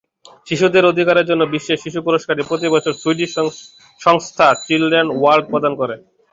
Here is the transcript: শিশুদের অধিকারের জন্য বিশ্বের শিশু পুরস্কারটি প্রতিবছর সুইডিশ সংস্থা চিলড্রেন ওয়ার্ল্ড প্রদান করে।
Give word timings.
শিশুদের 0.47 0.83
অধিকারের 0.91 1.29
জন্য 1.29 1.43
বিশ্বের 1.53 1.81
শিশু 1.83 1.99
পুরস্কারটি 2.03 2.43
প্রতিবছর 2.49 2.93
সুইডিশ 3.01 3.31
সংস্থা 4.01 4.47
চিলড্রেন 4.65 5.07
ওয়ার্ল্ড 5.11 5.45
প্রদান 5.51 5.73
করে। 5.81 5.95